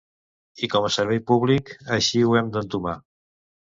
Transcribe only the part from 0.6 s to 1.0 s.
I com a